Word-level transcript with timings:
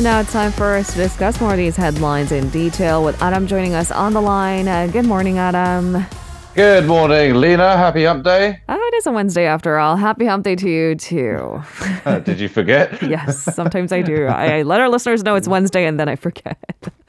And 0.00 0.06
now 0.06 0.20
it's 0.20 0.32
time 0.32 0.50
for 0.52 0.76
us 0.76 0.90
to 0.94 0.96
discuss 0.96 1.38
more 1.42 1.50
of 1.50 1.58
these 1.58 1.76
headlines 1.76 2.32
in 2.32 2.48
detail 2.48 3.04
with 3.04 3.20
Adam 3.20 3.46
joining 3.46 3.74
us 3.74 3.90
on 3.90 4.14
the 4.14 4.22
line. 4.22 4.66
Uh, 4.66 4.86
good 4.86 5.04
morning, 5.04 5.36
Adam. 5.36 6.06
Good 6.54 6.86
morning, 6.86 7.34
Lena. 7.34 7.76
Happy 7.76 8.04
Hump 8.06 8.24
Day. 8.24 8.62
Oh, 8.66 8.74
it 8.92 8.94
is 8.94 9.06
a 9.06 9.12
Wednesday 9.12 9.44
after 9.44 9.76
all. 9.78 9.96
Happy 9.96 10.24
Hump 10.24 10.42
Day 10.44 10.56
to 10.56 10.70
you, 10.70 10.94
too. 10.94 11.62
Uh, 12.06 12.18
did 12.18 12.40
you 12.40 12.48
forget? 12.48 13.02
yes, 13.10 13.42
sometimes 13.54 13.92
I 13.92 14.00
do. 14.00 14.24
I, 14.24 14.60
I 14.60 14.62
let 14.62 14.80
our 14.80 14.88
listeners 14.88 15.22
know 15.22 15.34
it's 15.34 15.46
Wednesday 15.46 15.84
and 15.84 16.00
then 16.00 16.08
I 16.08 16.16
forget. 16.16 16.56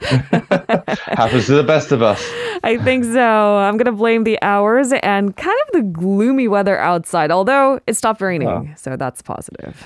Happens 0.02 1.46
to 1.46 1.54
the 1.54 1.64
best 1.66 1.92
of 1.92 2.02
us. 2.02 2.22
I 2.62 2.76
think 2.76 3.04
so. 3.06 3.56
I'm 3.56 3.78
going 3.78 3.86
to 3.86 3.92
blame 3.92 4.24
the 4.24 4.38
hours 4.42 4.92
and 5.02 5.34
kind 5.34 5.58
of 5.66 5.72
the 5.72 5.80
gloomy 5.80 6.46
weather 6.46 6.78
outside, 6.78 7.30
although 7.30 7.80
it 7.86 7.94
stopped 7.94 8.20
raining, 8.20 8.48
Oh. 8.48 8.68
so 8.76 8.98
that's 8.98 9.22
positive. 9.22 9.82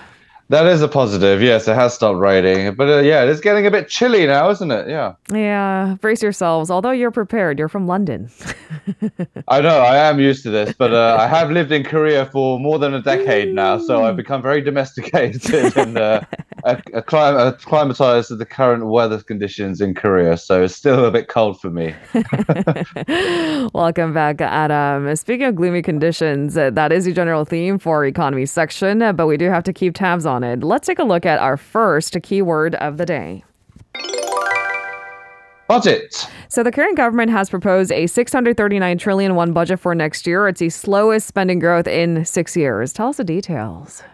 That 0.48 0.66
is 0.66 0.80
a 0.80 0.86
positive. 0.86 1.42
Yes, 1.42 1.66
it 1.66 1.74
has 1.74 1.94
stopped 1.94 2.18
raining. 2.18 2.74
But 2.74 2.88
uh, 2.88 2.98
yeah, 2.98 3.24
it 3.24 3.28
is 3.28 3.40
getting 3.40 3.66
a 3.66 3.70
bit 3.70 3.88
chilly 3.88 4.26
now, 4.26 4.48
isn't 4.50 4.70
it? 4.70 4.88
Yeah. 4.88 5.14
Yeah, 5.32 5.96
brace 6.00 6.22
yourselves. 6.22 6.70
Although 6.70 6.92
you're 6.92 7.10
prepared, 7.10 7.58
you're 7.58 7.68
from 7.68 7.86
London. 7.88 8.30
I 9.48 9.60
know, 9.60 9.78
I 9.78 9.96
am 9.96 10.20
used 10.20 10.44
to 10.44 10.50
this, 10.50 10.72
but 10.78 10.94
uh, 10.94 11.16
I 11.18 11.26
have 11.26 11.50
lived 11.50 11.72
in 11.72 11.82
Korea 11.82 12.26
for 12.26 12.60
more 12.60 12.78
than 12.78 12.94
a 12.94 13.02
decade 13.02 13.54
now, 13.54 13.78
so 13.78 14.04
I've 14.04 14.16
become 14.16 14.40
very 14.40 14.60
domesticated 14.60 15.76
and 15.76 15.98
uh, 15.98 16.20
acclimatized 16.66 18.28
to 18.28 18.36
the 18.36 18.44
current 18.44 18.86
weather 18.86 19.22
conditions 19.22 19.80
in 19.80 19.94
Korea. 19.94 20.36
So 20.36 20.64
it's 20.64 20.74
still 20.74 21.04
a 21.04 21.10
bit 21.10 21.28
cold 21.28 21.60
for 21.60 21.70
me. 21.70 21.94
Welcome 23.72 24.12
back, 24.12 24.40
Adam. 24.40 25.14
Speaking 25.16 25.46
of 25.46 25.54
gloomy 25.54 25.82
conditions, 25.82 26.56
uh, 26.56 26.70
that 26.70 26.92
is 26.92 27.04
the 27.04 27.12
general 27.12 27.44
theme 27.44 27.78
for 27.78 28.04
economy 28.04 28.46
section, 28.46 29.02
uh, 29.02 29.12
but 29.12 29.26
we 29.26 29.36
do 29.36 29.48
have 29.48 29.64
to 29.64 29.72
keep 29.72 29.94
tabs 29.94 30.26
on 30.26 30.42
it. 30.42 30.62
Let's 30.62 30.86
take 30.86 30.98
a 30.98 31.04
look 31.04 31.24
at 31.24 31.38
our 31.38 31.56
first 31.56 32.16
keyword 32.22 32.74
of 32.76 32.96
the 32.96 33.06
day. 33.06 33.44
Budget. 35.68 36.28
So 36.48 36.62
the 36.62 36.70
current 36.70 36.96
government 36.96 37.32
has 37.32 37.50
proposed 37.50 37.90
a 37.90 38.06
639 38.06 38.98
trillion 38.98 39.34
won 39.34 39.52
budget 39.52 39.80
for 39.80 39.94
next 39.96 40.26
year. 40.26 40.46
It's 40.46 40.60
the 40.60 40.70
slowest 40.70 41.26
spending 41.26 41.58
growth 41.58 41.88
in 41.88 42.24
six 42.24 42.56
years. 42.56 42.92
Tell 42.92 43.08
us 43.08 43.16
the 43.16 43.24
details. 43.24 44.04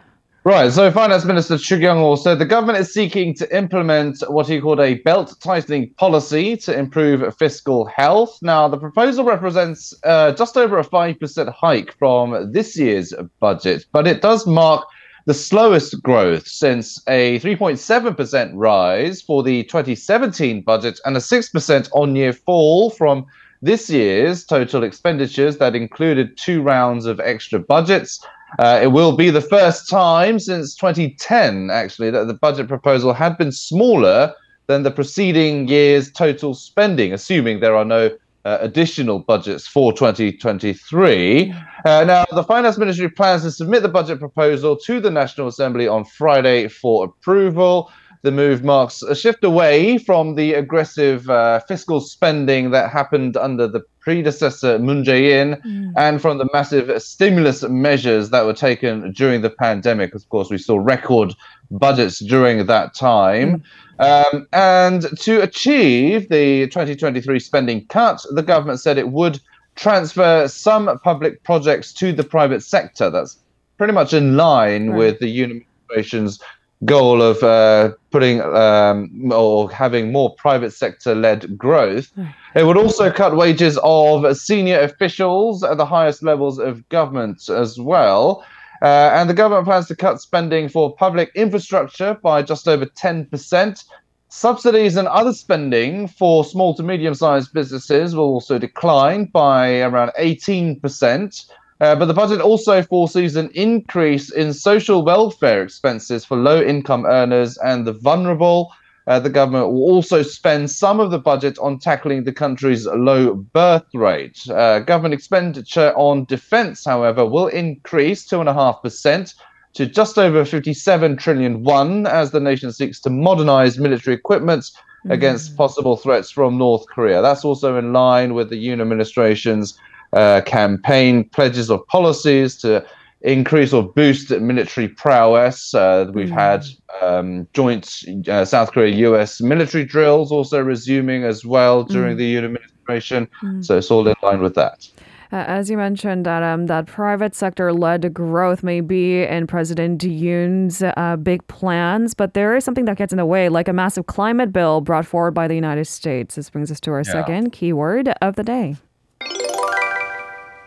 Right, 0.44 0.72
so 0.72 0.90
Finance 0.90 1.24
Minister 1.24 1.56
Chu 1.56 1.78
Kyung-ho 1.78 2.16
said 2.16 2.40
the 2.40 2.44
government 2.44 2.78
is 2.78 2.92
seeking 2.92 3.32
to 3.34 3.56
implement 3.56 4.24
what 4.28 4.48
he 4.48 4.60
called 4.60 4.80
a 4.80 4.94
belt 4.94 5.36
tightening 5.40 5.90
policy 5.94 6.56
to 6.56 6.76
improve 6.76 7.36
fiscal 7.36 7.84
health. 7.84 8.40
Now, 8.42 8.66
the 8.66 8.76
proposal 8.76 9.24
represents 9.24 9.94
uh, 10.02 10.32
just 10.32 10.56
over 10.56 10.80
a 10.80 10.84
5% 10.84 11.54
hike 11.54 11.96
from 11.96 12.50
this 12.50 12.76
year's 12.76 13.14
budget, 13.38 13.86
but 13.92 14.08
it 14.08 14.20
does 14.20 14.44
mark 14.44 14.84
the 15.26 15.34
slowest 15.34 16.02
growth 16.02 16.48
since 16.48 17.00
a 17.06 17.38
3.7% 17.38 18.50
rise 18.54 19.22
for 19.22 19.44
the 19.44 19.62
2017 19.62 20.62
budget 20.62 20.98
and 21.04 21.16
a 21.16 21.20
6% 21.20 21.88
on 21.92 22.16
year 22.16 22.32
fall 22.32 22.90
from 22.90 23.24
this 23.64 23.88
year's 23.88 24.44
total 24.44 24.82
expenditures 24.82 25.58
that 25.58 25.76
included 25.76 26.36
two 26.36 26.62
rounds 26.62 27.06
of 27.06 27.20
extra 27.20 27.60
budgets. 27.60 28.26
Uh, 28.58 28.80
it 28.82 28.88
will 28.88 29.16
be 29.16 29.30
the 29.30 29.40
first 29.40 29.88
time 29.88 30.38
since 30.38 30.74
2010, 30.76 31.70
actually, 31.70 32.10
that 32.10 32.26
the 32.26 32.34
budget 32.34 32.68
proposal 32.68 33.12
had 33.12 33.36
been 33.38 33.52
smaller 33.52 34.34
than 34.66 34.82
the 34.82 34.90
preceding 34.90 35.68
year's 35.68 36.10
total 36.12 36.54
spending, 36.54 37.12
assuming 37.12 37.60
there 37.60 37.76
are 37.76 37.84
no 37.84 38.10
uh, 38.44 38.58
additional 38.60 39.20
budgets 39.20 39.66
for 39.66 39.92
2023. 39.92 41.54
Uh, 41.84 42.04
now, 42.04 42.24
the 42.32 42.44
Finance 42.44 42.78
Ministry 42.78 43.08
plans 43.08 43.42
to 43.42 43.50
submit 43.50 43.82
the 43.82 43.88
budget 43.88 44.18
proposal 44.18 44.76
to 44.76 45.00
the 45.00 45.10
National 45.10 45.46
Assembly 45.48 45.86
on 45.88 46.04
Friday 46.04 46.68
for 46.68 47.04
approval. 47.04 47.90
The 48.22 48.30
move 48.30 48.62
marks 48.62 49.02
a 49.02 49.16
shift 49.16 49.42
away 49.42 49.98
from 49.98 50.36
the 50.36 50.54
aggressive 50.54 51.28
uh, 51.28 51.58
fiscal 51.66 52.00
spending 52.00 52.70
that 52.70 52.90
happened 52.90 53.36
under 53.36 53.66
the 53.66 53.80
predecessor 53.98 54.78
Moon 54.78 55.02
Jae-in 55.04 55.92
and 55.96 56.22
from 56.22 56.38
the 56.38 56.48
massive 56.52 57.02
stimulus 57.02 57.62
measures 57.64 58.30
that 58.30 58.44
were 58.44 58.52
taken 58.54 59.12
during 59.12 59.40
the 59.42 59.50
pandemic. 59.50 60.14
Of 60.14 60.28
course, 60.28 60.50
we 60.50 60.58
saw 60.58 60.76
record 60.78 61.34
budgets 61.72 62.20
during 62.20 62.66
that 62.66 62.94
time. 62.94 63.64
Um, 63.98 64.46
and 64.52 65.02
to 65.18 65.42
achieve 65.42 66.28
the 66.28 66.66
2023 66.68 67.40
spending 67.40 67.86
cut, 67.86 68.24
the 68.30 68.42
government 68.42 68.78
said 68.80 68.98
it 68.98 69.08
would 69.10 69.40
transfer 69.74 70.46
some 70.48 70.98
public 71.02 71.42
projects 71.42 71.92
to 71.94 72.12
the 72.12 72.24
private 72.24 72.62
sector. 72.62 73.10
That's 73.10 73.38
pretty 73.78 73.92
much 73.92 74.12
in 74.12 74.36
line 74.36 74.90
Right. 74.90 74.98
with 74.98 75.18
the 75.18 75.26
Yoon 75.26 75.62
administration's 75.90 76.40
goal 76.84 77.22
of 77.22 77.42
uh, 77.42 77.92
putting 78.10 78.40
um, 78.40 79.30
or 79.32 79.70
having 79.70 80.12
more 80.12 80.34
private 80.34 80.72
sector 80.72 81.14
led 81.14 81.56
growth. 81.56 82.10
It 82.54 82.64
would 82.64 82.76
also 82.76 83.10
cut 83.10 83.36
wages 83.36 83.78
of 83.82 84.36
senior 84.36 84.80
officials 84.80 85.62
at 85.62 85.76
the 85.76 85.86
highest 85.86 86.22
levels 86.22 86.58
of 86.58 86.88
government 86.88 87.48
as 87.48 87.78
well. 87.78 88.44
Uh, 88.82 89.12
and 89.14 89.30
the 89.30 89.34
government 89.34 89.64
plans 89.64 89.86
to 89.86 89.94
cut 89.94 90.20
spending 90.20 90.68
for 90.68 90.94
public 90.96 91.30
infrastructure 91.36 92.18
by 92.20 92.42
just 92.42 92.66
over 92.66 92.84
10%. 92.84 93.84
Subsidies 94.28 94.96
and 94.96 95.06
other 95.08 95.32
spending 95.32 96.08
for 96.08 96.44
small 96.44 96.74
to 96.74 96.82
medium 96.82 97.14
sized 97.14 97.52
businesses 97.52 98.16
will 98.16 98.24
also 98.24 98.58
decline 98.58 99.26
by 99.26 99.82
around 99.82 100.10
18%. 100.18 101.46
Uh, 101.80 101.94
but 101.96 102.06
the 102.06 102.14
budget 102.14 102.40
also 102.40 102.82
foresees 102.82 103.36
an 103.36 103.50
increase 103.54 104.30
in 104.30 104.52
social 104.52 105.04
welfare 105.04 105.62
expenses 105.62 106.24
for 106.24 106.36
low 106.36 106.62
income 106.62 107.04
earners 107.06 107.58
and 107.58 107.86
the 107.86 107.92
vulnerable. 107.92 108.72
Uh, 109.08 109.18
the 109.18 109.30
government 109.30 109.66
will 109.66 109.82
also 109.82 110.22
spend 110.22 110.70
some 110.70 111.00
of 111.00 111.10
the 111.10 111.18
budget 111.18 111.58
on 111.58 111.78
tackling 111.78 112.22
the 112.22 112.32
country's 112.32 112.86
low 112.86 113.34
birth 113.34 113.84
rate. 113.94 114.38
Uh, 114.48 114.78
government 114.78 115.14
expenditure 115.14 115.92
on 115.96 116.24
defense, 116.26 116.84
however, 116.84 117.26
will 117.26 117.48
increase 117.48 118.28
2.5% 118.28 119.34
to 119.74 119.86
just 119.86 120.18
over 120.18 120.44
57 120.44 121.16
trillion 121.16 121.64
won 121.64 122.06
as 122.06 122.30
the 122.30 122.38
nation 122.38 122.72
seeks 122.72 123.00
to 123.00 123.10
modernize 123.10 123.78
military 123.78 124.14
equipment 124.14 124.70
against 125.08 125.56
possible 125.56 125.96
threats 125.96 126.30
from 126.30 126.58
North 126.58 126.86
Korea. 126.86 127.22
That's 127.22 127.44
also 127.44 127.76
in 127.76 127.92
line 127.92 128.34
with 128.34 128.50
the 128.50 128.66
Yoon 128.66 128.80
administration's 128.80 129.76
uh, 130.12 130.40
campaign 130.42 131.28
pledges 131.30 131.70
of 131.70 131.86
policies 131.86 132.56
to 132.58 132.84
increase 133.22 133.72
or 133.72 133.82
boost 133.82 134.30
military 134.30 134.88
prowess. 134.88 135.74
Uh, 135.74 136.10
we've 136.12 136.30
had 136.30 136.66
um, 137.00 137.46
joint 137.52 138.02
uh, 138.28 138.44
South 138.44 138.72
Korea 138.72 138.94
US 139.10 139.40
military 139.40 139.84
drills 139.84 140.32
also 140.32 140.60
resuming 140.60 141.24
as 141.24 141.44
well 141.44 141.84
during 141.84 142.16
the 142.16 142.34
Yoon 142.34 142.44
administration. 142.44 143.28
So 143.60 143.78
it's 143.78 143.90
all 143.90 144.06
in 144.06 144.14
line 144.22 144.40
with 144.40 144.54
that. 144.54 144.88
Uh, 145.32 145.44
as 145.48 145.70
you 145.70 145.78
mentioned, 145.78 146.28
Adam, 146.28 146.66
that 146.66 146.84
private 146.84 147.34
sector 147.34 147.72
led 147.72 148.12
growth 148.12 148.62
may 148.62 148.82
be 148.82 149.22
in 149.22 149.46
President 149.46 150.02
Yoon's 150.02 150.82
uh, 150.82 151.16
big 151.22 151.46
plans, 151.46 152.12
but 152.12 152.34
there 152.34 152.54
is 152.54 152.64
something 152.64 152.84
that 152.84 152.98
gets 152.98 153.14
in 153.14 153.16
the 153.16 153.24
way, 153.24 153.48
like 153.48 153.66
a 153.66 153.72
massive 153.72 154.04
climate 154.04 154.52
bill 154.52 154.82
brought 154.82 155.06
forward 155.06 155.30
by 155.30 155.48
the 155.48 155.54
United 155.54 155.86
States. 155.86 156.34
This 156.34 156.50
brings 156.50 156.70
us 156.70 156.80
to 156.80 156.90
our 156.90 157.02
second 157.02 157.50
keyword 157.52 158.08
of 158.20 158.36
the 158.36 158.42
day. 158.42 158.76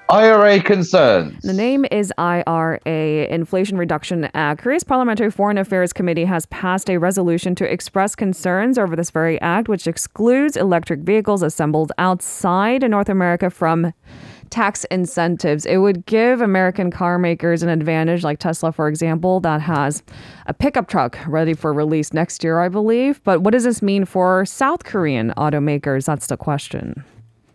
IRA 0.09 0.61
concerns. 0.61 1.41
The 1.41 1.53
name 1.53 1.83
is 1.91 2.13
IRA, 2.19 2.79
Inflation 2.85 3.75
Reduction 3.75 4.29
Act. 4.35 4.61
Korea's 4.61 4.83
Parliamentary 4.83 5.31
Foreign 5.31 5.57
Affairs 5.57 5.93
Committee 5.93 6.25
has 6.25 6.45
passed 6.47 6.91
a 6.91 6.97
resolution 6.97 7.55
to 7.55 7.71
express 7.71 8.15
concerns 8.15 8.77
over 8.77 8.95
this 8.95 9.09
very 9.09 9.41
act, 9.41 9.67
which 9.67 9.87
excludes 9.87 10.55
electric 10.57 10.99
vehicles 10.99 11.41
assembled 11.41 11.91
outside 11.97 12.87
North 12.87 13.09
America 13.09 13.49
from 13.49 13.93
tax 14.51 14.83
incentives. 14.85 15.65
It 15.65 15.77
would 15.77 16.05
give 16.05 16.39
American 16.39 16.91
car 16.91 17.17
makers 17.17 17.63
an 17.63 17.69
advantage, 17.69 18.23
like 18.23 18.37
Tesla, 18.37 18.71
for 18.71 18.87
example, 18.87 19.39
that 19.39 19.61
has 19.61 20.03
a 20.45 20.53
pickup 20.53 20.87
truck 20.87 21.17
ready 21.25 21.55
for 21.55 21.73
release 21.73 22.13
next 22.13 22.43
year, 22.43 22.59
I 22.59 22.69
believe. 22.69 23.23
But 23.23 23.41
what 23.41 23.53
does 23.53 23.63
this 23.63 23.81
mean 23.81 24.05
for 24.05 24.45
South 24.45 24.83
Korean 24.83 25.33
automakers? 25.35 26.05
That's 26.05 26.27
the 26.27 26.37
question. 26.37 27.03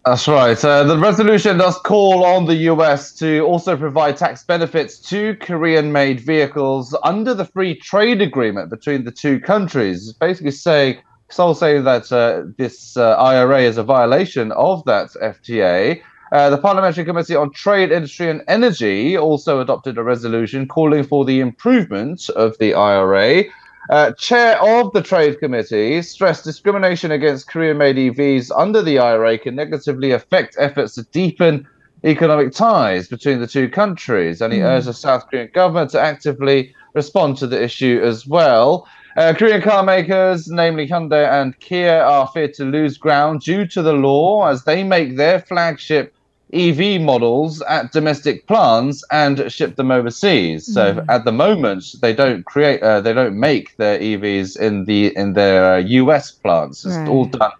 That's 0.06 0.26
right. 0.26 0.64
Uh, 0.64 0.84
the 0.84 0.96
resolution 0.96 1.58
does 1.58 1.76
call 1.78 2.24
on 2.24 2.46
the 2.46 2.54
US 2.54 3.12
to 3.18 3.40
also 3.40 3.76
provide 3.76 4.16
tax 4.16 4.42
benefits 4.42 4.98
to 5.10 5.36
Korean 5.36 5.92
made 5.92 6.20
vehicles 6.20 6.96
under 7.04 7.34
the 7.34 7.44
free 7.44 7.74
trade 7.74 8.22
agreement 8.22 8.70
between 8.70 9.04
the 9.04 9.10
two 9.10 9.38
countries. 9.40 10.08
It's 10.08 10.18
Basically, 10.18 10.52
saying, 10.52 10.98
Seoul 11.30 11.54
saying 11.54 11.84
that 11.84 12.10
uh, 12.10 12.44
this 12.56 12.96
uh, 12.96 13.10
IRA 13.16 13.60
is 13.60 13.76
a 13.76 13.82
violation 13.82 14.52
of 14.52 14.82
that 14.86 15.10
FTA. 15.22 16.00
Uh, 16.32 16.48
the 16.48 16.58
Parliamentary 16.58 17.04
Committee 17.04 17.36
on 17.36 17.52
Trade, 17.52 17.92
Industry 17.92 18.30
and 18.30 18.42
Energy 18.48 19.18
also 19.18 19.60
adopted 19.60 19.98
a 19.98 20.02
resolution 20.02 20.66
calling 20.66 21.04
for 21.04 21.26
the 21.26 21.40
improvement 21.40 22.30
of 22.30 22.56
the 22.58 22.72
IRA. 22.72 23.44
Uh, 23.90 24.12
chair 24.12 24.56
of 24.62 24.92
the 24.92 25.02
Trade 25.02 25.40
Committee 25.40 26.00
stressed 26.02 26.44
discrimination 26.44 27.10
against 27.10 27.48
Korean 27.48 27.76
made 27.76 27.96
EVs 27.96 28.52
under 28.56 28.82
the 28.82 29.00
IRA 29.00 29.36
can 29.36 29.56
negatively 29.56 30.12
affect 30.12 30.54
efforts 30.60 30.94
to 30.94 31.02
deepen 31.10 31.66
economic 32.04 32.52
ties 32.52 33.08
between 33.08 33.40
the 33.40 33.48
two 33.48 33.68
countries. 33.68 34.40
And 34.40 34.52
he 34.52 34.62
urged 34.62 34.86
the 34.86 34.94
South 34.94 35.28
Korean 35.28 35.50
government 35.52 35.90
to 35.90 36.00
actively 36.00 36.72
respond 36.94 37.36
to 37.38 37.48
the 37.48 37.60
issue 37.60 38.00
as 38.00 38.28
well. 38.28 38.86
Uh, 39.16 39.34
Korean 39.36 39.60
car 39.60 39.82
makers, 39.82 40.46
namely 40.46 40.86
Hyundai 40.86 41.28
and 41.28 41.58
Kia, 41.58 42.00
are 42.00 42.28
feared 42.28 42.54
to 42.54 42.64
lose 42.64 42.96
ground 42.96 43.40
due 43.40 43.66
to 43.66 43.82
the 43.82 43.92
law 43.92 44.46
as 44.46 44.62
they 44.62 44.84
make 44.84 45.16
their 45.16 45.40
flagship 45.40 46.14
EV 46.52 47.00
models 47.00 47.62
at 47.62 47.92
domestic 47.92 48.46
plants 48.46 49.04
and 49.10 49.50
ship 49.52 49.76
them 49.76 49.90
overseas. 49.90 50.68
Mm. 50.68 50.74
So 50.74 51.04
at 51.08 51.24
the 51.24 51.32
moment, 51.32 51.94
they 52.00 52.12
don't 52.12 52.44
create, 52.44 52.82
uh, 52.82 53.00
they 53.00 53.12
don't 53.12 53.38
make 53.38 53.76
their 53.76 53.98
EVs 53.98 54.58
in 54.58 54.84
the 54.84 55.16
in 55.16 55.34
their 55.34 55.78
US 55.78 56.30
plants. 56.30 56.84
It's 56.84 56.96
right. 56.96 57.08
all 57.08 57.26
done 57.26 57.52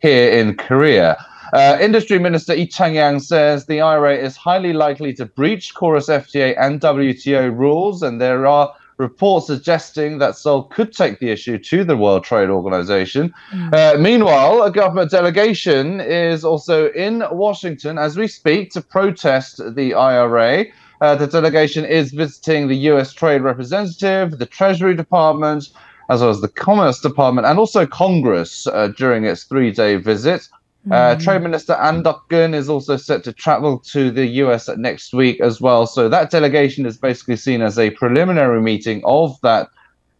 here 0.00 0.30
in 0.30 0.56
Korea. 0.56 1.16
Uh, 1.52 1.78
Industry 1.80 2.18
Minister 2.18 2.54
Lee 2.54 2.66
Chang-yang 2.66 3.20
says 3.20 3.66
the 3.66 3.80
IRA 3.80 4.14
is 4.14 4.36
highly 4.36 4.74
likely 4.74 5.14
to 5.14 5.24
breach 5.24 5.74
KORUS 5.74 6.08
FTA 6.08 6.54
and 6.60 6.78
WTO 6.80 7.56
rules, 7.56 8.02
and 8.02 8.20
there 8.20 8.46
are 8.46 8.74
reports 8.98 9.46
suggesting 9.46 10.18
that 10.18 10.36
Seoul 10.36 10.64
could 10.64 10.92
take 10.92 11.20
the 11.20 11.30
issue 11.30 11.56
to 11.58 11.84
the 11.84 11.96
World 11.96 12.24
Trade 12.24 12.50
Organization. 12.50 13.32
Mm. 13.52 13.72
Uh, 13.72 13.98
meanwhile, 13.98 14.62
a 14.62 14.70
government 14.70 15.10
delegation 15.10 16.00
is 16.00 16.44
also 16.44 16.90
in 16.90 17.24
Washington 17.30 17.96
as 17.96 18.16
we 18.16 18.28
speak 18.28 18.70
to 18.72 18.80
protest 18.80 19.60
the 19.74 19.94
IRA. 19.94 20.66
Uh, 21.00 21.14
the 21.14 21.28
delegation 21.28 21.84
is 21.84 22.10
visiting 22.10 22.66
the 22.66 22.76
US 22.90 23.12
Trade 23.12 23.42
Representative, 23.42 24.38
the 24.38 24.46
Treasury 24.46 24.96
Department, 24.96 25.70
as 26.10 26.20
well 26.20 26.30
as 26.30 26.40
the 26.40 26.48
Commerce 26.48 27.00
Department, 27.00 27.46
and 27.46 27.58
also 27.58 27.86
Congress 27.86 28.66
uh, 28.66 28.88
during 28.88 29.24
its 29.24 29.44
three 29.44 29.70
day 29.70 29.96
visit. 29.96 30.48
Uh, 30.86 31.14
mm. 31.14 31.22
Trade 31.22 31.42
Minister 31.42 31.74
An 31.74 32.02
Duck-gun 32.02 32.54
is 32.54 32.68
also 32.68 32.96
set 32.96 33.24
to 33.24 33.32
travel 33.32 33.78
to 33.80 34.10
the 34.10 34.26
US 34.42 34.68
next 34.76 35.12
week 35.12 35.40
as 35.40 35.60
well. 35.60 35.86
So 35.86 36.08
that 36.08 36.30
delegation 36.30 36.86
is 36.86 36.96
basically 36.96 37.36
seen 37.36 37.60
as 37.62 37.78
a 37.78 37.90
preliminary 37.90 38.62
meeting 38.62 39.02
of 39.04 39.38
that 39.42 39.68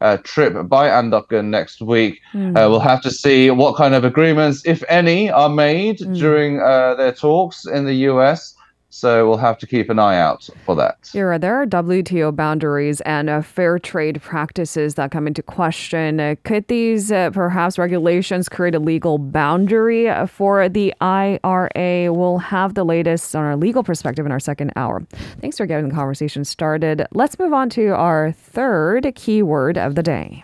uh, 0.00 0.19
trip 0.25 0.69
by 0.69 0.88
An 0.88 1.10
Duck-gun 1.10 1.50
next 1.50 1.81
week. 1.81 2.20
Mm. 2.32 2.50
Uh, 2.50 2.69
we'll 2.69 2.81
have 2.81 3.02
to 3.02 3.10
see 3.10 3.50
what 3.50 3.76
kind 3.76 3.94
of 3.94 4.05
agreements, 4.05 4.62
if 4.64 4.82
any, 4.88 5.31
are 5.31 5.49
made 5.49 5.99
mm. 5.99 6.16
during 6.16 6.60
uh, 6.60 6.94
their 6.94 7.12
talks 7.12 7.66
in 7.66 7.84
the 7.84 7.94
US. 8.10 8.55
So 8.98 9.28
we'll 9.28 9.38
have 9.38 9.58
to 9.58 9.66
keep 9.66 9.90
an 9.90 10.00
eye 10.00 10.18
out 10.18 10.50
for 10.66 10.74
that. 10.74 11.08
Yeah, 11.14 11.38
there 11.38 11.54
are 11.54 11.64
WTO 11.64 12.34
boundaries 12.34 13.00
and 13.02 13.30
uh, 13.30 13.42
fair 13.42 13.78
trade 13.78 14.20
practices 14.20 14.96
that 14.96 15.12
come 15.12 15.28
into 15.28 15.40
question. 15.40 16.18
Uh, 16.18 16.34
could 16.42 16.66
these 16.66 17.12
uh, 17.12 17.30
perhaps 17.30 17.78
regulations 17.78 18.48
create 18.48 18.74
a 18.74 18.80
legal 18.80 19.18
boundary 19.18 20.08
uh, 20.08 20.26
for 20.26 20.68
the 20.68 20.92
IRA? 21.00 22.12
We'll 22.12 22.38
have 22.38 22.74
the 22.74 22.84
latest 22.84 23.36
on 23.36 23.44
our 23.44 23.56
legal 23.56 23.84
perspective 23.84 24.26
in 24.26 24.32
our 24.32 24.40
second 24.40 24.72
hour. 24.74 25.06
Thanks 25.40 25.58
for 25.58 25.66
getting 25.66 25.90
the 25.90 25.94
conversation 25.94 26.44
started. 26.44 27.06
Let's 27.12 27.38
move 27.38 27.52
on 27.52 27.70
to 27.70 27.90
our 27.90 28.32
third 28.32 29.12
keyword 29.14 29.78
of 29.78 29.94
the 29.94 30.02
day. 30.02 30.42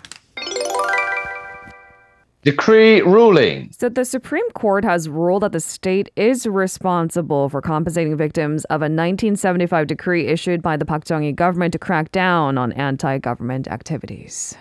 Decree 2.44 3.00
ruling. 3.00 3.70
So 3.72 3.88
the 3.88 4.04
Supreme 4.04 4.48
Court 4.50 4.84
has 4.84 5.08
ruled 5.08 5.44
that 5.44 5.52
the 5.52 5.60
state 5.60 6.10
is 6.14 6.46
responsible 6.46 7.48
for 7.48 7.62
compensating 7.62 8.18
victims 8.18 8.66
of 8.66 8.82
a 8.82 8.84
1975 8.84 9.86
decree 9.86 10.26
issued 10.26 10.60
by 10.60 10.76
the 10.76 10.84
Park 10.84 11.06
Chung-hee 11.06 11.32
government 11.32 11.72
to 11.72 11.78
crack 11.78 12.12
down 12.12 12.58
on 12.58 12.72
anti-government 12.72 13.66
activities. 13.68 14.54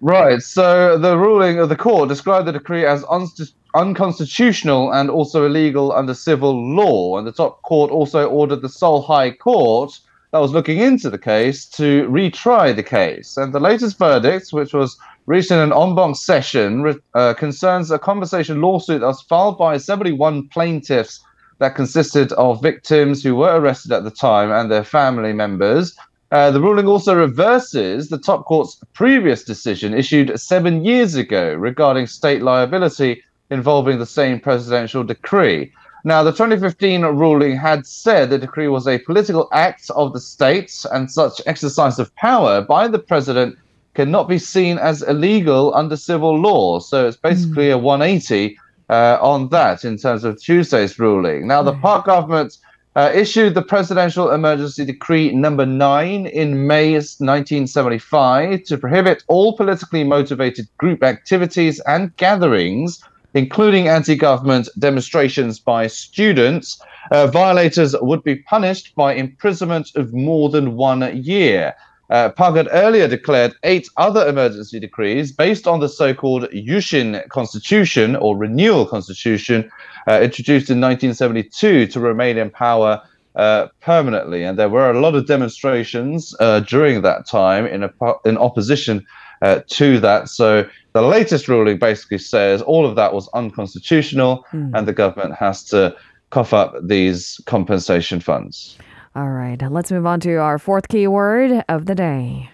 Right. 0.00 0.40
So 0.40 0.96
the 0.96 1.18
ruling 1.18 1.58
of 1.58 1.68
the 1.68 1.76
court 1.76 2.08
described 2.08 2.46
the 2.46 2.52
decree 2.52 2.86
as 2.86 3.04
un- 3.10 3.28
unconstitutional 3.74 4.92
and 4.92 5.10
also 5.10 5.44
illegal 5.44 5.92
under 5.92 6.14
civil 6.14 6.74
law. 6.74 7.18
And 7.18 7.26
the 7.26 7.32
top 7.32 7.60
court 7.62 7.90
also 7.90 8.26
ordered 8.26 8.62
the 8.62 8.70
Seoul 8.70 9.02
High 9.02 9.32
Court 9.32 9.98
that 10.36 10.42
was 10.42 10.52
looking 10.52 10.80
into 10.80 11.08
the 11.08 11.16
case 11.16 11.64
to 11.64 12.06
retry 12.10 12.76
the 12.76 12.82
case. 12.82 13.38
And 13.38 13.54
the 13.54 13.58
latest 13.58 13.98
verdict, 13.98 14.52
which 14.52 14.74
was 14.74 14.98
reached 15.24 15.50
in 15.50 15.58
an 15.58 15.72
en 15.72 15.94
banc 15.94 16.14
session 16.14 17.00
uh, 17.14 17.32
concerns 17.32 17.90
a 17.90 17.98
compensation 17.98 18.60
lawsuit 18.60 19.00
that 19.00 19.06
was 19.06 19.22
filed 19.22 19.56
by 19.56 19.78
71 19.78 20.48
plaintiffs 20.48 21.24
that 21.58 21.74
consisted 21.74 22.32
of 22.32 22.60
victims 22.60 23.22
who 23.22 23.34
were 23.34 23.58
arrested 23.58 23.92
at 23.92 24.04
the 24.04 24.10
time 24.10 24.52
and 24.52 24.70
their 24.70 24.84
family 24.84 25.32
members. 25.32 25.96
Uh, 26.32 26.50
the 26.50 26.60
ruling 26.60 26.86
also 26.86 27.14
reverses 27.14 28.10
the 28.10 28.18
top 28.18 28.44
court's 28.44 28.78
previous 28.92 29.42
decision 29.42 29.94
issued 29.94 30.38
seven 30.38 30.84
years 30.84 31.14
ago 31.14 31.54
regarding 31.54 32.06
state 32.06 32.42
liability 32.42 33.22
involving 33.50 33.98
the 33.98 34.04
same 34.04 34.38
presidential 34.38 35.02
decree. 35.02 35.72
Now, 36.06 36.22
the 36.22 36.30
2015 36.30 37.02
ruling 37.02 37.56
had 37.56 37.84
said 37.84 38.30
the 38.30 38.38
decree 38.38 38.68
was 38.68 38.86
a 38.86 39.00
political 39.00 39.48
act 39.50 39.90
of 39.90 40.12
the 40.12 40.20
state, 40.20 40.86
and 40.92 41.10
such 41.10 41.40
exercise 41.46 41.98
of 41.98 42.14
power 42.14 42.60
by 42.60 42.86
the 42.86 43.00
president 43.00 43.58
cannot 43.94 44.28
be 44.28 44.38
seen 44.38 44.78
as 44.78 45.02
illegal 45.02 45.74
under 45.74 45.96
civil 45.96 46.38
law. 46.38 46.78
So 46.78 47.08
it's 47.08 47.16
basically 47.16 47.70
mm. 47.70 47.74
a 47.74 47.78
180 47.78 48.56
uh, 48.88 49.18
on 49.20 49.48
that 49.48 49.84
in 49.84 49.96
terms 49.96 50.22
of 50.22 50.40
Tuesday's 50.40 50.96
ruling. 50.96 51.48
Now, 51.48 51.64
the 51.64 51.72
mm. 51.72 51.82
Park 51.82 52.06
government 52.06 52.56
uh, 52.94 53.10
issued 53.12 53.54
the 53.54 53.62
Presidential 53.62 54.30
Emergency 54.30 54.84
Decree 54.84 55.34
number 55.34 55.66
9 55.66 56.26
in 56.26 56.68
May 56.68 56.92
1975 56.92 58.62
to 58.62 58.78
prohibit 58.78 59.24
all 59.26 59.56
politically 59.56 60.04
motivated 60.04 60.68
group 60.78 61.02
activities 61.02 61.80
and 61.80 62.16
gatherings, 62.16 63.02
including 63.36 63.86
anti 63.86 64.16
government 64.16 64.68
demonstrations 64.78 65.60
by 65.60 65.86
students. 65.86 66.80
Uh, 67.10 67.26
violators 67.26 67.94
would 68.00 68.24
be 68.24 68.36
punished 68.36 68.94
by 68.94 69.12
imprisonment 69.14 69.90
of 69.94 70.12
more 70.12 70.48
than 70.48 70.74
one 70.74 71.22
year. 71.22 71.74
Uh, 72.08 72.30
Park 72.30 72.56
had 72.56 72.68
earlier 72.72 73.06
declared 73.06 73.54
eight 73.62 73.88
other 73.96 74.26
emergency 74.26 74.80
decrees 74.80 75.32
based 75.32 75.66
on 75.66 75.80
the 75.80 75.88
so-called 75.88 76.44
Yushin 76.52 77.28
Constitution 77.28 78.16
or 78.16 78.36
Renewal 78.36 78.86
Constitution, 78.86 79.70
uh, 80.08 80.20
introduced 80.20 80.70
in 80.70 80.80
1972 80.80 81.88
to 81.88 82.00
remain 82.00 82.38
in 82.38 82.48
power 82.48 83.02
uh, 83.34 83.66
permanently. 83.82 84.44
And 84.44 84.58
there 84.58 84.70
were 84.70 84.90
a 84.90 84.98
lot 85.00 85.14
of 85.14 85.26
demonstrations 85.26 86.34
uh, 86.40 86.60
during 86.60 87.02
that 87.02 87.26
time 87.26 87.66
in, 87.66 87.82
a, 87.82 87.90
in 88.24 88.38
opposition 88.38 89.04
uh, 89.42 89.60
to 89.68 90.00
that. 90.00 90.28
So 90.28 90.68
the 90.92 91.02
latest 91.02 91.48
ruling 91.48 91.78
basically 91.78 92.18
says 92.18 92.62
all 92.62 92.86
of 92.86 92.96
that 92.96 93.12
was 93.12 93.28
unconstitutional, 93.34 94.44
mm. 94.52 94.70
and 94.74 94.88
the 94.88 94.92
government 94.92 95.34
has 95.34 95.64
to 95.64 95.96
cough 96.30 96.52
up 96.52 96.74
these 96.82 97.40
compensation 97.46 98.20
funds. 98.20 98.78
All 99.14 99.30
right, 99.30 99.60
let's 99.70 99.90
move 99.90 100.06
on 100.06 100.20
to 100.20 100.36
our 100.36 100.58
fourth 100.58 100.88
keyword 100.88 101.64
of 101.68 101.86
the 101.86 101.94
day. 101.94 102.50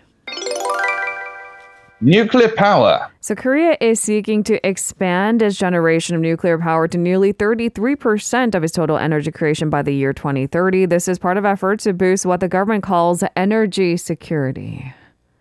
Nuclear 2.05 2.49
power. 2.49 3.09
So, 3.21 3.37
Korea 3.37 3.77
is 3.81 4.01
seeking 4.01 4.43
to 4.45 4.67
expand 4.67 5.41
its 5.41 5.57
generation 5.57 6.17
of 6.17 6.21
nuclear 6.21 6.59
power 6.59 6.89
to 6.89 6.99
nearly 6.99 7.33
33% 7.33 8.57
of 8.57 8.65
its 8.65 8.73
total 8.73 8.99
energy 8.99 9.31
creation 9.31 9.71
by 9.71 9.83
the 9.83 9.95
year 9.95 10.13
2030. 10.13 10.87
This 10.87 11.07
is 11.07 11.21
part 11.21 11.37
of 11.37 11.45
efforts 11.45 11.85
to 11.85 11.93
boost 11.93 12.27
what 12.27 12.41
the 12.41 12.49
government 12.49 12.83
calls 12.83 13.23
energy 13.37 13.97
security. 13.97 14.93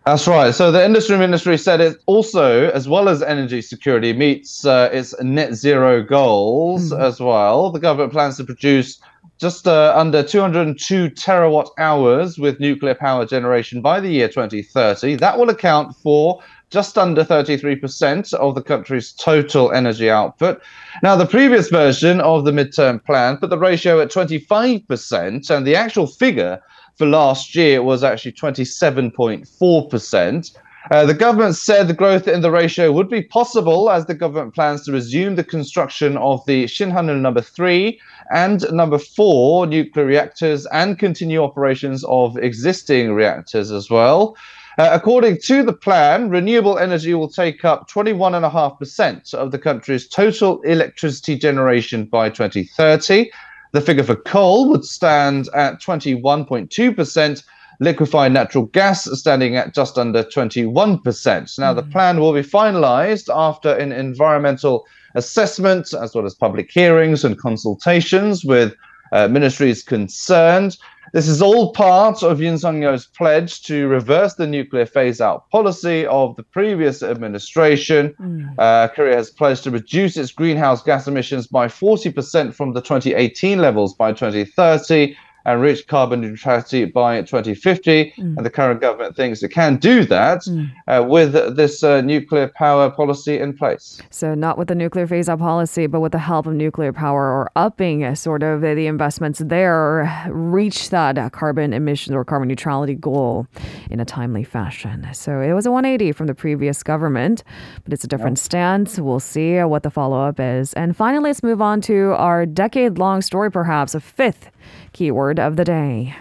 That's 0.04 0.26
right. 0.26 0.52
So 0.52 0.72
the 0.72 0.84
industry 0.84 1.16
ministry 1.16 1.56
said 1.56 1.80
it 1.80 2.02
also, 2.06 2.70
as 2.70 2.88
well 2.88 3.08
as 3.08 3.22
energy 3.22 3.62
security, 3.62 4.12
meets 4.12 4.66
uh, 4.66 4.90
its 4.92 5.14
net 5.20 5.54
zero 5.54 6.02
goals 6.02 6.90
mm. 6.90 7.00
as 7.00 7.20
well. 7.20 7.70
The 7.70 7.78
government 7.78 8.12
plans 8.12 8.36
to 8.38 8.44
produce 8.44 9.00
just 9.38 9.68
uh, 9.68 9.92
under 9.96 10.22
202 10.22 11.10
terawatt 11.10 11.70
hours 11.78 12.36
with 12.36 12.58
nuclear 12.58 12.94
power 12.94 13.26
generation 13.26 13.80
by 13.80 14.00
the 14.00 14.08
year 14.08 14.28
2030. 14.28 15.16
That 15.16 15.38
will 15.38 15.50
account 15.50 15.96
for 15.96 16.42
just 16.72 16.96
under 16.96 17.22
33% 17.22 18.32
of 18.34 18.54
the 18.54 18.62
country's 18.62 19.12
total 19.12 19.70
energy 19.72 20.08
output. 20.10 20.62
Now, 21.02 21.16
the 21.16 21.26
previous 21.26 21.68
version 21.68 22.18
of 22.20 22.46
the 22.46 22.50
midterm 22.50 23.04
plan 23.04 23.36
put 23.36 23.50
the 23.50 23.58
ratio 23.58 24.00
at 24.00 24.10
25%, 24.10 25.50
and 25.50 25.66
the 25.66 25.76
actual 25.76 26.06
figure 26.06 26.62
for 26.96 27.06
last 27.06 27.54
year 27.54 27.82
was 27.82 28.02
actually 28.02 28.32
27.4%. 28.32 30.56
Uh, 30.90 31.06
the 31.06 31.14
government 31.14 31.54
said 31.54 31.86
the 31.86 31.94
growth 31.94 32.26
in 32.26 32.40
the 32.40 32.50
ratio 32.50 32.90
would 32.90 33.08
be 33.08 33.22
possible 33.22 33.88
as 33.88 34.06
the 34.06 34.14
government 34.14 34.52
plans 34.54 34.84
to 34.84 34.90
resume 34.90 35.36
the 35.36 35.44
construction 35.44 36.16
of 36.16 36.44
the 36.46 36.64
Shinhanul 36.64 37.20
number 37.20 37.40
three 37.40 38.00
and 38.34 38.64
number 38.72 38.98
four 38.98 39.64
nuclear 39.66 40.04
reactors 40.04 40.66
and 40.66 40.98
continue 40.98 41.40
operations 41.42 42.02
of 42.04 42.36
existing 42.38 43.12
reactors 43.12 43.70
as 43.70 43.90
well. 43.90 44.36
Uh, 44.78 44.88
according 44.92 45.38
to 45.38 45.62
the 45.62 45.72
plan, 45.72 46.30
renewable 46.30 46.78
energy 46.78 47.12
will 47.14 47.28
take 47.28 47.64
up 47.64 47.90
21.5% 47.90 49.34
of 49.34 49.50
the 49.50 49.58
country's 49.58 50.08
total 50.08 50.60
electricity 50.62 51.36
generation 51.36 52.06
by 52.06 52.30
2030. 52.30 53.30
The 53.72 53.80
figure 53.80 54.04
for 54.04 54.16
coal 54.16 54.70
would 54.70 54.84
stand 54.84 55.48
at 55.54 55.80
21.2% 55.80 57.42
liquefied 57.80 58.32
natural 58.32 58.66
gas 58.66 59.08
standing 59.18 59.56
at 59.56 59.74
just 59.74 59.98
under 59.98 60.22
21%. 60.22 61.58
Now, 61.58 61.74
the 61.74 61.82
hmm. 61.82 61.90
plan 61.90 62.20
will 62.20 62.32
be 62.32 62.42
finalized 62.42 63.34
after 63.34 63.74
an 63.74 63.92
environmental 63.92 64.86
assessment, 65.14 65.92
as 65.92 66.14
well 66.14 66.24
as 66.24 66.34
public 66.34 66.70
hearings 66.70 67.24
and 67.24 67.38
consultations 67.38 68.44
with 68.44 68.74
uh, 69.12 69.28
ministries 69.28 69.82
concerned. 69.82 70.78
This 71.12 71.28
is 71.28 71.42
all 71.42 71.72
part 71.72 72.22
of 72.22 72.38
Yoon 72.38 72.58
Suk 72.58 72.74
Yeol's 72.74 73.04
pledge 73.06 73.62
to 73.64 73.86
reverse 73.86 74.34
the 74.34 74.46
nuclear 74.46 74.86
phase-out 74.86 75.50
policy 75.50 76.06
of 76.06 76.36
the 76.36 76.42
previous 76.42 77.02
administration. 77.02 78.14
Mm. 78.18 78.54
Uh, 78.58 78.88
Korea 78.88 79.16
has 79.16 79.28
pledged 79.28 79.62
to 79.64 79.70
reduce 79.70 80.16
its 80.16 80.32
greenhouse 80.32 80.82
gas 80.82 81.06
emissions 81.06 81.46
by 81.46 81.68
40% 81.68 82.54
from 82.54 82.72
the 82.72 82.80
2018 82.80 83.58
levels 83.58 83.94
by 83.94 84.12
2030 84.12 85.14
and 85.44 85.60
reach 85.60 85.86
carbon 85.86 86.20
neutrality 86.20 86.84
by 86.84 87.20
2050. 87.20 88.12
Mm. 88.16 88.36
And 88.36 88.46
the 88.46 88.50
current 88.50 88.80
government 88.80 89.16
thinks 89.16 89.42
it 89.42 89.50
can 89.50 89.76
do 89.76 90.04
that 90.04 90.42
mm. 90.42 90.70
uh, 90.86 91.04
with 91.08 91.32
this 91.56 91.82
uh, 91.82 92.00
nuclear 92.00 92.48
power 92.48 92.90
policy 92.90 93.38
in 93.38 93.56
place. 93.56 94.00
So, 94.10 94.34
not 94.34 94.58
with 94.58 94.68
the 94.68 94.74
nuclear 94.74 95.06
phase 95.06 95.28
out 95.28 95.38
policy, 95.38 95.86
but 95.86 96.00
with 96.00 96.12
the 96.12 96.18
help 96.18 96.46
of 96.46 96.54
nuclear 96.54 96.92
power 96.92 97.24
or 97.24 97.50
upping 97.56 98.04
uh, 98.04 98.14
sort 98.14 98.42
of 98.42 98.60
the 98.60 98.86
investments 98.86 99.40
there, 99.44 100.26
reach 100.28 100.90
that 100.90 101.32
carbon 101.32 101.72
emissions 101.72 102.14
or 102.14 102.24
carbon 102.24 102.48
neutrality 102.48 102.94
goal 102.94 103.46
in 103.90 104.00
a 104.00 104.04
timely 104.04 104.44
fashion. 104.44 105.06
So, 105.12 105.40
it 105.40 105.52
was 105.52 105.66
a 105.66 105.70
180 105.70 106.12
from 106.12 106.26
the 106.26 106.34
previous 106.34 106.82
government, 106.82 107.42
but 107.84 107.92
it's 107.92 108.04
a 108.04 108.08
different 108.08 108.38
yep. 108.38 108.44
stance. 108.44 108.98
We'll 108.98 109.20
see 109.20 109.58
uh, 109.58 109.66
what 109.66 109.82
the 109.82 109.90
follow 109.90 110.20
up 110.20 110.38
is. 110.38 110.72
And 110.74 110.96
finally, 110.96 111.30
let's 111.32 111.42
move 111.42 111.62
on 111.62 111.80
to 111.82 112.12
our 112.18 112.44
decade 112.44 112.98
long 112.98 113.22
story, 113.22 113.50
perhaps 113.50 113.94
a 113.94 114.00
fifth 114.00 114.50
Keyword 114.92 115.31
of 115.38 115.56
the 115.56 115.64
day. 115.64 116.14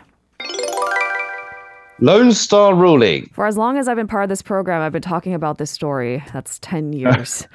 Lone 2.04 2.32
Star 2.32 2.74
ruling. 2.74 3.30
For 3.32 3.46
as 3.46 3.58
long 3.58 3.78
as 3.78 3.88
I've 3.88 3.96
been 3.96 4.08
part 4.08 4.24
of 4.24 4.30
this 4.30 4.42
program, 4.42 4.82
I've 4.82 4.92
been 4.92 5.04
talking 5.04 5.36
about 5.36 5.60
this 5.60 5.70
story. 5.70 6.24
That's 6.34 6.58
10 6.60 6.94
years. 7.02 7.48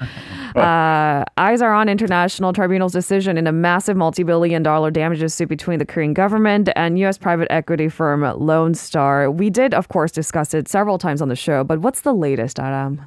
uh, 0.55 1.25
eyes 1.35 1.61
are 1.61 1.73
on 1.73 1.89
International 1.89 2.53
Tribunal's 2.53 2.93
decision 2.93 3.37
in 3.37 3.45
a 3.45 3.51
massive 3.51 3.97
multi 3.97 4.23
billion 4.23 4.63
dollar 4.63 4.89
damages 4.89 5.33
suit 5.33 5.49
between 5.49 5.79
the 5.79 5.85
Korean 5.85 6.13
government 6.13 6.69
and 6.77 6.97
U.S. 6.99 7.17
private 7.17 7.49
equity 7.51 7.89
firm 7.89 8.21
Lone 8.39 8.73
Star. 8.73 9.29
We 9.29 9.49
did, 9.49 9.73
of 9.73 9.89
course, 9.89 10.13
discuss 10.13 10.53
it 10.53 10.69
several 10.69 10.97
times 10.97 11.21
on 11.21 11.27
the 11.27 11.35
show, 11.35 11.65
but 11.65 11.79
what's 11.81 12.01
the 12.01 12.13
latest, 12.13 12.57
Adam? 12.57 13.01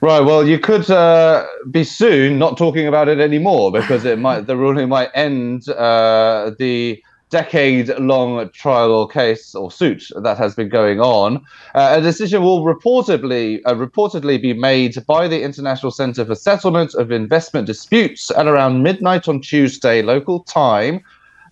Right. 0.00 0.20
Well, 0.20 0.46
you 0.46 0.60
could 0.60 0.88
uh, 0.92 1.44
be 1.72 1.82
soon 1.82 2.38
not 2.38 2.56
talking 2.56 2.86
about 2.86 3.08
it 3.08 3.18
anymore 3.18 3.72
because 3.72 4.04
it 4.04 4.20
might 4.20 4.42
the 4.42 4.56
ruling 4.56 4.88
might 4.88 5.10
end 5.12 5.68
uh, 5.70 6.52
the 6.56 7.02
decade 7.30 7.88
long 7.98 8.48
trial 8.50 8.92
or 8.92 9.08
case 9.08 9.54
or 9.54 9.70
suit 9.70 10.08
that 10.22 10.38
has 10.38 10.54
been 10.54 10.68
going 10.68 11.00
on. 11.00 11.36
Uh, 11.74 11.96
a 11.98 12.00
decision 12.00 12.42
will 12.42 12.64
reportedly 12.64 13.60
uh, 13.66 13.74
reportedly 13.74 14.40
be 14.40 14.52
made 14.52 14.94
by 15.06 15.28
the 15.28 15.42
International 15.42 15.92
Center 15.92 16.24
for 16.24 16.34
Settlement 16.34 16.94
of 16.94 17.10
Investment 17.10 17.66
Disputes 17.66 18.30
at 18.30 18.46
around 18.46 18.82
midnight 18.82 19.28
on 19.28 19.40
Tuesday 19.40 20.02
local 20.02 20.42
time. 20.44 21.02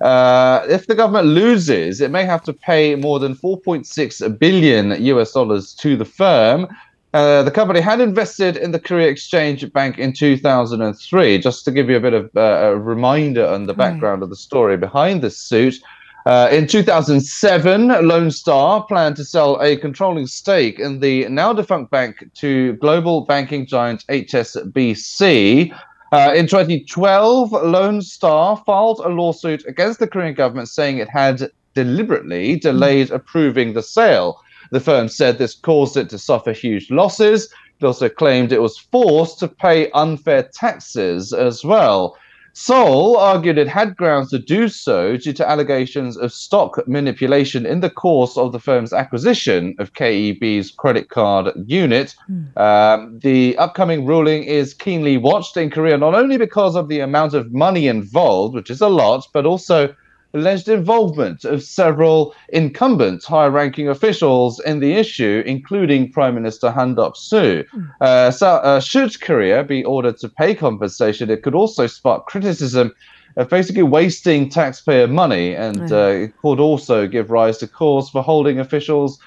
Uh, 0.00 0.64
if 0.68 0.86
the 0.86 0.94
government 0.94 1.26
loses, 1.26 2.00
it 2.00 2.10
may 2.10 2.24
have 2.24 2.42
to 2.44 2.52
pay 2.52 2.94
more 2.94 3.18
than 3.18 3.34
4.6 3.34 4.38
billion 4.38 5.02
US 5.04 5.32
dollars 5.32 5.72
to 5.74 5.96
the 5.96 6.04
firm. 6.04 6.68
Uh, 7.16 7.42
the 7.42 7.50
company 7.50 7.80
had 7.80 7.98
invested 7.98 8.58
in 8.58 8.72
the 8.72 8.78
Korea 8.78 9.08
Exchange 9.08 9.72
Bank 9.72 9.98
in 9.98 10.12
2003. 10.12 11.38
Just 11.38 11.64
to 11.64 11.70
give 11.70 11.88
you 11.88 11.96
a 11.96 12.00
bit 12.00 12.12
of 12.12 12.30
uh, 12.36 12.40
a 12.40 12.76
reminder 12.76 13.46
on 13.46 13.64
the 13.64 13.72
background 13.72 14.22
of 14.22 14.28
the 14.28 14.36
story 14.36 14.76
behind 14.76 15.22
this 15.22 15.38
suit. 15.38 15.80
Uh, 16.26 16.50
in 16.52 16.66
2007, 16.66 17.88
Lone 18.06 18.30
Star 18.30 18.84
planned 18.84 19.16
to 19.16 19.24
sell 19.24 19.58
a 19.62 19.78
controlling 19.78 20.26
stake 20.26 20.78
in 20.78 21.00
the 21.00 21.26
now 21.30 21.54
defunct 21.54 21.90
bank 21.90 22.28
to 22.34 22.74
global 22.74 23.22
banking 23.22 23.64
giant 23.64 24.04
HSBC. 24.08 25.74
Uh, 26.12 26.32
in 26.36 26.46
2012, 26.46 27.50
Lone 27.50 28.02
Star 28.02 28.62
filed 28.66 29.00
a 29.00 29.08
lawsuit 29.08 29.64
against 29.66 30.00
the 30.00 30.06
Korean 30.06 30.34
government 30.34 30.68
saying 30.68 30.98
it 30.98 31.08
had 31.08 31.50
deliberately 31.72 32.56
delayed 32.56 33.10
approving 33.10 33.72
the 33.72 33.82
sale. 33.82 34.42
The 34.70 34.80
firm 34.80 35.08
said 35.08 35.38
this 35.38 35.54
caused 35.54 35.96
it 35.96 36.08
to 36.10 36.18
suffer 36.18 36.52
huge 36.52 36.90
losses. 36.90 37.52
It 37.80 37.84
also 37.84 38.08
claimed 38.08 38.52
it 38.52 38.62
was 38.62 38.78
forced 38.78 39.38
to 39.40 39.48
pay 39.48 39.90
unfair 39.90 40.48
taxes 40.54 41.32
as 41.32 41.64
well. 41.64 42.16
Seoul 42.58 43.18
argued 43.18 43.58
it 43.58 43.68
had 43.68 43.98
grounds 43.98 44.30
to 44.30 44.38
do 44.38 44.68
so 44.68 45.18
due 45.18 45.34
to 45.34 45.46
allegations 45.46 46.16
of 46.16 46.32
stock 46.32 46.82
manipulation 46.88 47.66
in 47.66 47.80
the 47.80 47.90
course 47.90 48.38
of 48.38 48.52
the 48.52 48.58
firm's 48.58 48.94
acquisition 48.94 49.74
of 49.78 49.92
KEB's 49.92 50.70
credit 50.70 51.10
card 51.10 51.52
unit. 51.66 52.14
Mm. 52.30 52.56
Um, 52.56 53.18
the 53.18 53.58
upcoming 53.58 54.06
ruling 54.06 54.44
is 54.44 54.72
keenly 54.72 55.18
watched 55.18 55.58
in 55.58 55.68
Korea, 55.68 55.98
not 55.98 56.14
only 56.14 56.38
because 56.38 56.76
of 56.76 56.88
the 56.88 57.00
amount 57.00 57.34
of 57.34 57.52
money 57.52 57.88
involved, 57.88 58.54
which 58.54 58.70
is 58.70 58.80
a 58.80 58.88
lot, 58.88 59.28
but 59.34 59.44
also 59.44 59.94
alleged 60.36 60.68
involvement 60.68 61.44
of 61.44 61.62
several 61.62 62.34
incumbent 62.50 63.24
high 63.24 63.46
ranking 63.46 63.88
officials 63.88 64.60
in 64.60 64.80
the 64.80 64.92
issue, 64.92 65.42
including 65.46 66.12
Prime 66.12 66.34
Minister 66.34 66.70
Han 66.70 66.94
Duck 66.94 67.16
Soo. 67.16 67.64
Hmm. 67.72 67.84
Uh, 68.00 68.30
so, 68.30 68.48
uh, 68.48 68.80
should 68.80 69.20
Korea 69.20 69.64
be 69.64 69.84
ordered 69.84 70.18
to 70.18 70.28
pay 70.28 70.54
compensation, 70.54 71.30
it 71.30 71.42
could 71.42 71.54
also 71.54 71.86
spark 71.86 72.26
criticism 72.26 72.92
of 73.36 73.48
basically 73.48 73.82
wasting 73.82 74.48
taxpayer 74.48 75.06
money, 75.06 75.54
and 75.54 75.92
uh, 75.92 76.24
it 76.24 76.36
could 76.38 76.60
also 76.60 77.06
give 77.06 77.30
rise 77.30 77.58
to 77.58 77.66
calls 77.66 78.10
for 78.10 78.22
holding 78.22 78.58
officials 78.60 79.18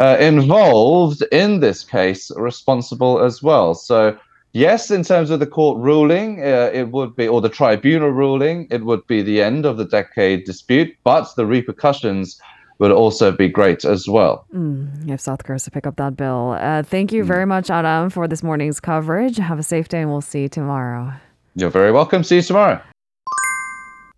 uh, 0.00 0.16
involved 0.20 1.22
in 1.32 1.60
this 1.60 1.84
case 1.84 2.30
responsible 2.36 3.20
as 3.20 3.42
well. 3.42 3.74
So, 3.74 4.16
Yes, 4.52 4.90
in 4.90 5.04
terms 5.04 5.30
of 5.30 5.40
the 5.40 5.46
court 5.46 5.78
ruling, 5.78 6.42
uh, 6.42 6.70
it 6.72 6.90
would 6.90 7.14
be, 7.14 7.28
or 7.28 7.40
the 7.40 7.48
tribunal 7.48 8.10
ruling, 8.10 8.66
it 8.70 8.84
would 8.84 9.06
be 9.06 9.22
the 9.22 9.42
end 9.42 9.66
of 9.66 9.76
the 9.76 9.84
decade 9.84 10.44
dispute, 10.44 10.96
but 11.04 11.28
the 11.36 11.46
repercussions 11.46 12.40
would 12.78 12.90
also 12.90 13.30
be 13.30 13.48
great 13.48 13.84
as 13.84 14.08
well. 14.08 14.46
Mm, 14.54 15.08
if 15.10 15.20
South 15.20 15.44
Korea 15.44 15.58
to 15.58 15.70
pick 15.70 15.86
up 15.86 15.96
that 15.96 16.16
bill. 16.16 16.56
Uh, 16.58 16.82
thank 16.82 17.12
you 17.12 17.24
mm. 17.24 17.26
very 17.26 17.44
much, 17.44 17.70
Adam, 17.70 18.08
for 18.08 18.26
this 18.26 18.42
morning's 18.42 18.80
coverage. 18.80 19.36
Have 19.36 19.58
a 19.58 19.62
safe 19.62 19.88
day, 19.88 20.00
and 20.00 20.10
we'll 20.10 20.20
see 20.20 20.42
you 20.42 20.48
tomorrow. 20.48 21.12
You're 21.54 21.70
very 21.70 21.92
welcome. 21.92 22.22
See 22.22 22.36
you 22.36 22.42
tomorrow. 22.42 22.80